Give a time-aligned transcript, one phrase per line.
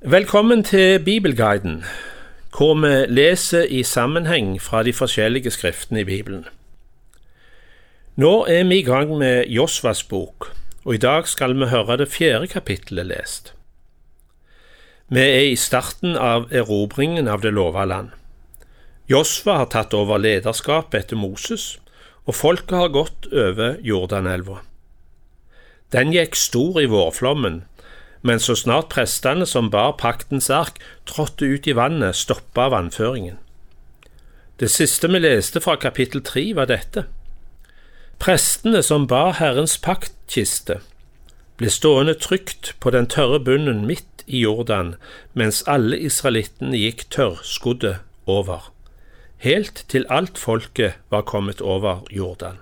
[0.00, 1.84] Velkommen til Bibelguiden,
[2.56, 6.44] hvor vi leser i sammenheng fra de forskjellige skriftene i Bibelen.
[8.16, 10.52] Nå er vi i gang med Josvas bok,
[10.84, 13.54] og i dag skal vi høre det fjerde kapittelet lest.
[15.08, 18.10] Vi er i starten av erobringen av det lova land.
[19.08, 21.78] Josva har tatt over lederskapet etter Moses,
[22.26, 24.60] og folket har gått over Jordanelva.
[25.88, 27.62] Den gikk stor i vårflommen,
[28.26, 33.38] men så snart prestene som bar paktens ark, trådte ut i vannet, stoppa vannføringen.
[34.60, 37.06] Det siste vi leste fra kapittel tre, var dette.
[38.18, 40.80] Prestene som bar Herrens paktkiste,
[41.56, 44.96] ble stående trygt på den tørre bunnen midt i Jordan,
[45.32, 48.72] mens alle israelittene gikk tørrskodde over
[49.38, 52.58] helt til alt folket var kommet over Jordan.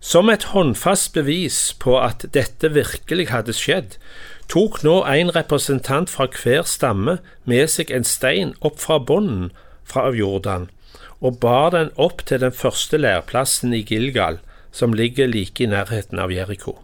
[0.00, 3.98] Som et håndfast bevis på at dette virkelig hadde skjedd,
[4.48, 9.50] tok nå en representant fra hver stamme med seg en stein opp fra bunnen
[9.88, 10.68] fra Jordan
[11.20, 14.38] og bar den opp til den første lærplassen i Gilgal,
[14.70, 16.76] som ligger like i nærheten av Jeriko.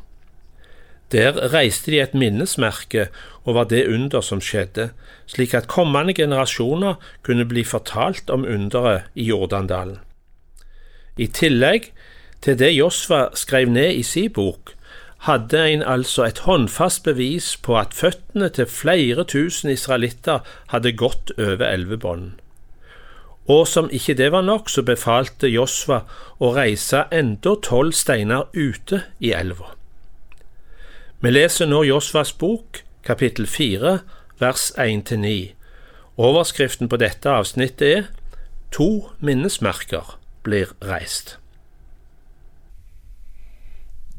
[1.12, 3.08] Der reiste de et minnesmerke
[3.44, 4.88] over det under som skjedde,
[5.30, 10.00] slik at kommende generasjoner kunne bli fortalt om underet i Jordandalen.
[11.14, 11.92] I tillegg
[12.42, 14.74] til det Josfa skrev ned i si bok,
[15.24, 21.32] hadde en altså et håndfast bevis på at føttene til flere tusen israelitter hadde gått
[21.38, 22.34] over elvebånden.
[23.48, 26.02] Og som ikke det var nok, så befalte Josva
[26.40, 29.74] å reise enda tolv steiner ute i elva.
[31.20, 33.98] Vi leser nå Josvas bok, kapittel 4,
[34.40, 35.52] vers 1-9.
[36.16, 38.10] Overskriften på dette avsnittet er
[38.76, 41.36] To minnesmerker blir reist.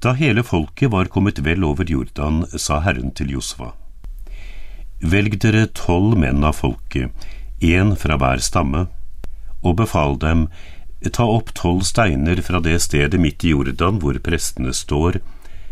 [0.06, 3.72] Da hele folket var kommet vel over Jordan, sa Herren til Josva.
[5.02, 7.26] Velg dere tolv menn av folket,
[7.58, 8.84] én fra hver stamme,
[9.66, 10.46] og befal dem,
[11.10, 15.18] ta opp tolv steiner fra det stedet midt i Jordan hvor prestene står,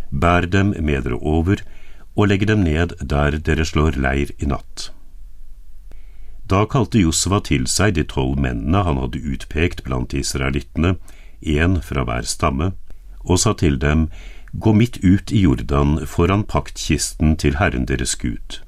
[0.09, 1.61] bær dem med dere over,
[2.17, 4.89] og legg dem ned der dere slår leir i natt.
[6.49, 10.97] Da kalte Josva til seg de tolv mennene han hadde utpekt blant israelittene,
[11.45, 12.73] én fra hver stamme,
[13.23, 14.09] og sa til dem,
[14.53, 18.59] Gå midt ut i Jordan foran paktkisten til Herren deres Gud.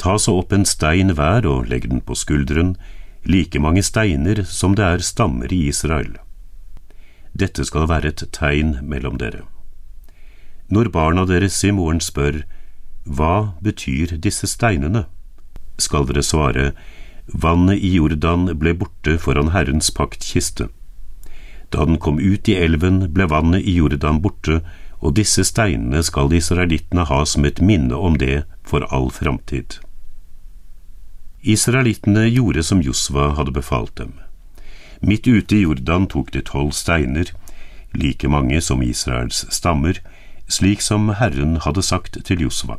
[0.00, 2.76] Ta så opp en stein hver og legg den på skulderen,
[3.24, 6.16] like mange steiner som det er stammer i Israel.
[7.36, 9.44] Dette skal være et tegn mellom dere.
[10.72, 12.42] Når barna deres i morgen spør
[13.04, 15.04] Hva betyr disse steinene?
[15.78, 16.72] skal dere svare
[17.26, 20.68] Vannet i Jordan ble borte foran Herrens paktkiste.
[21.70, 24.60] Da den kom ut i elven, ble vannet i Jordan borte,
[25.00, 29.78] og disse steinene skal israelittene ha som et minne om det for all framtid.
[31.40, 34.12] Israelittene gjorde som Josva hadde befalt dem.
[35.00, 37.30] Midt ute i Jordan tok de tolv steiner,
[37.94, 40.02] like mange som Israels stammer,
[40.48, 42.76] slik som Herren hadde sagt til Josva.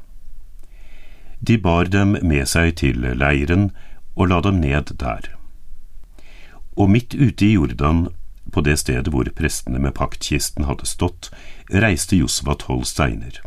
[1.41, 3.71] De bar dem med seg til leiren
[4.15, 5.31] og la dem ned der.
[6.77, 8.09] Og midt ute i Jordan,
[8.51, 11.29] på det stedet hvor prestene med paktkisten hadde stått,
[11.69, 13.41] reiste Josva tolv steiner.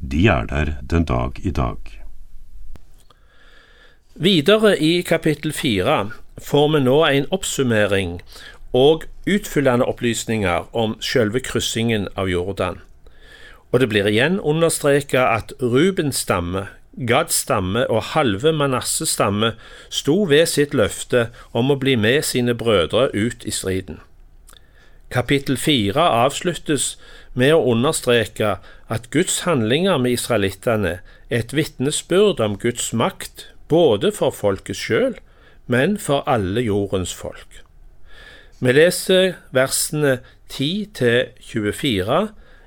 [0.00, 1.78] De er der den dag i dag.
[4.16, 6.10] Videre i kapittel fire
[6.40, 8.18] får vi nå en oppsummering
[8.76, 12.80] og utfyllende opplysninger om selve kryssingen av Jordan.
[13.72, 16.66] Og det blir igjen understreket at Rubens stamme,
[16.96, 19.52] Gads stamme og halve Manasses stamme
[19.92, 24.00] sto ved sitt løfte om å bli med sine brødre ut i striden.
[25.10, 26.96] Kapittel fire avsluttes
[27.38, 28.56] med å understreke
[28.90, 30.96] at Guds handlinger med israelittene
[31.30, 35.14] er et vitnesbyrd om Guds makt både for folket sjøl,
[35.66, 37.62] men for alle jordens folk.
[38.58, 40.18] Vi leser versene
[40.48, 42.20] 10 til 24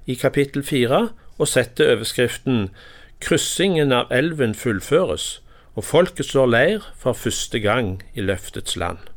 [0.07, 1.03] i kapittel 4
[1.39, 2.69] og setter overskriften
[3.19, 5.41] Kryssingen av elven fullføres,
[5.75, 9.08] og folket slår leir for første gang i løftets land.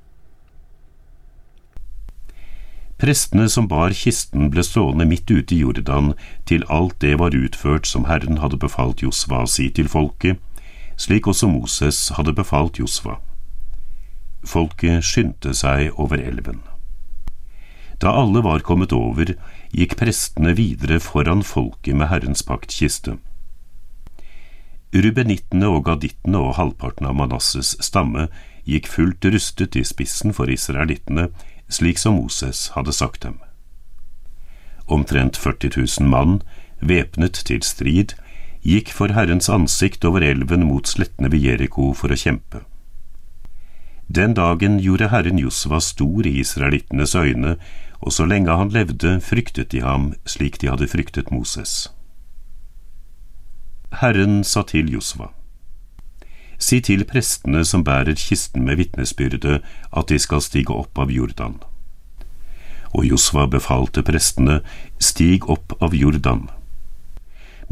[3.02, 6.12] Prestene som bar kisten ble stående midt ute i Jordan
[6.46, 10.38] til alt det var utført som Herren hadde befalt Josva å si til folket,
[10.94, 13.16] slik også Moses hadde befalt Josva.
[14.46, 16.62] Folket skyndte seg over elven.
[17.98, 19.34] Da alle var kommet over,
[19.74, 23.18] gikk prestene videre foran folket med Herrens paktkiste.
[24.94, 28.28] Rubenittene og gadittene og halvparten av Manasses stamme
[28.62, 31.32] gikk fullt rustet i spissen for israelittene,
[31.72, 33.38] slik som Moses hadde sagt dem.
[34.86, 36.42] Omtrent 40 000 mann,
[36.80, 38.14] væpnet til strid,
[38.62, 42.62] gikk for Herrens ansikt over elven mot slettene ved Jeriko for å kjempe.
[44.12, 47.56] Den dagen gjorde Herren Josva stor i israelittenes øyne,
[48.02, 51.88] og så lenge han levde, fryktet de ham slik de hadde fryktet Moses.
[54.02, 55.30] Herren sa til Josva,
[56.62, 59.60] Si til prestene som bærer kisten med vitnesbyrdet,
[59.90, 61.58] at de skal stige opp av Jordan.
[62.94, 64.60] Og Josva befalte prestene,
[65.02, 66.46] Stig opp av Jordan.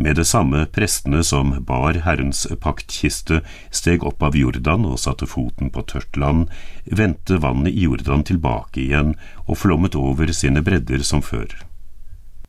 [0.00, 5.70] Med det samme prestene som bar Herrens paktkiste, steg opp av Jordan og satte foten
[5.70, 6.48] på tørt land,
[6.86, 9.14] vendte vannet i Jordan tilbake igjen
[9.46, 11.52] og flommet over sine bredder som før.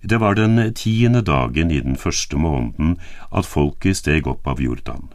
[0.02, 2.96] Det var den tiende dagen i den første måneden
[3.30, 5.12] at folket steg opp av Jordan.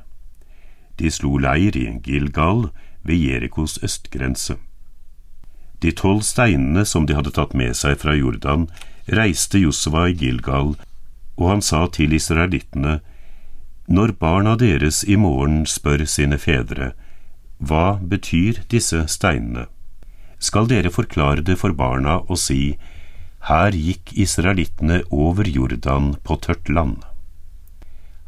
[0.97, 2.71] De slo leir i Gilgal
[3.03, 4.57] ved Jerikos østgrense.
[5.81, 8.67] De tolv steinene som de hadde tatt med seg fra Jordan,
[9.07, 10.75] reiste Josva i Gilgal
[11.37, 13.01] og han sa til israelittene,
[13.89, 16.93] Når barna deres i morgen spør sine fedre,
[17.59, 19.67] hva betyr disse steinene?
[20.39, 22.79] Skal dere forklare det for barna og si,
[23.47, 27.05] Her gikk israelittene over Jordan på tørt land.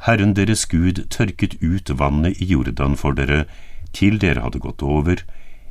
[0.07, 3.45] Herren deres Gud tørket ut vannet i Jordan for dere
[3.93, 5.25] til dere hadde gått over,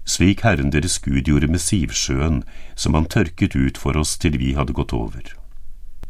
[0.07, 2.44] slik Herren deres Gud gjorde med Sivsjøen,
[2.75, 5.24] som han tørket ut for oss til vi hadde gått over.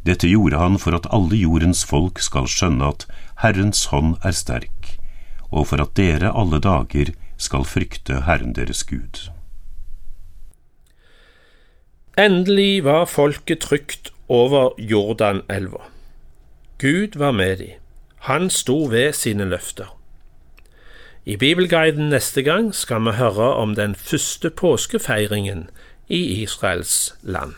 [0.08, 3.08] Dette gjorde han for at alle jordens folk skal skjønne at
[3.44, 4.94] Herrens hånd er sterk,
[5.52, 9.28] og for at dere alle dager skal frykte Herren deres Gud.
[12.18, 15.84] Endelig var folket trygt over Jordanelva.
[16.82, 17.76] Gud var med dem.
[18.18, 19.94] Han sto ved sine løfter.
[21.26, 25.70] I Bibelguiden neste gang skal vi høre om den første påskefeiringen
[26.08, 27.54] i Israels land.